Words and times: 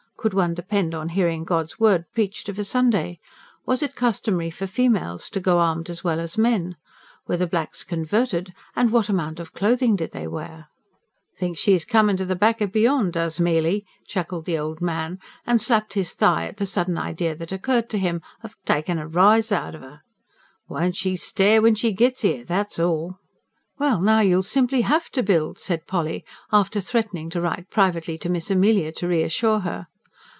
Could 0.17 0.35
one 0.35 0.53
depend 0.53 0.93
on 0.93 1.09
hearing 1.09 1.43
God's 1.43 1.79
Word 1.79 2.05
preached 2.13 2.47
of 2.47 2.59
a 2.59 2.63
Sunday? 2.63 3.19
Was 3.65 3.81
it 3.81 3.95
customary 3.95 4.51
for 4.51 4.67
FEMALES 4.67 5.31
to 5.31 5.39
go 5.39 5.57
armed 5.57 5.89
as 5.89 6.03
well 6.03 6.19
as 6.19 6.37
men? 6.37 6.75
Were 7.25 7.37
the 7.37 7.47
blacks 7.47 7.83
CONVERTED, 7.83 8.53
and 8.75 8.91
what 8.91 9.09
amount 9.09 9.39
of 9.39 9.51
clothing 9.51 9.95
did 9.95 10.11
they 10.11 10.27
wear? 10.27 10.67
"Thinks 11.39 11.59
she's 11.59 11.85
comin' 11.85 12.17
to 12.17 12.25
the 12.25 12.35
back 12.35 12.61
o' 12.61 12.67
beyond, 12.67 13.13
does 13.13 13.39
Mely!" 13.39 13.83
chuckled 14.05 14.45
the 14.45 14.59
old 14.59 14.79
man, 14.79 15.17
and 15.47 15.59
slapped 15.59 15.95
his 15.95 16.13
thigh 16.13 16.45
at 16.45 16.57
the 16.57 16.67
sudden 16.67 16.99
idea 16.99 17.33
that 17.35 17.51
occurred 17.51 17.89
to 17.89 17.97
him 17.97 18.21
of 18.43 18.55
"takin' 18.63 18.99
a 18.99 19.07
rise 19.07 19.51
out 19.51 19.73
of 19.73 19.81
'er." 19.81 20.01
"Won't 20.69 20.95
she 20.97 21.15
stare 21.15 21.63
when 21.63 21.73
she 21.73 21.93
gits 21.93 22.23
'ere, 22.23 22.43
that's 22.45 22.77
all!" 22.79 23.17
"Well, 23.79 23.99
now 23.99 24.19
you'll 24.19 24.43
simply 24.43 24.81
HAVE 24.81 25.09
to 25.13 25.23
build," 25.23 25.57
said 25.57 25.87
Polly, 25.87 26.23
after 26.51 26.79
threatening 26.79 27.31
to 27.31 27.41
write 27.41 27.71
privately 27.71 28.19
to 28.19 28.29
Miss 28.29 28.51
Amelia, 28.51 28.91
to 28.91 29.07
reassure 29.07 29.61
her. 29.61 29.87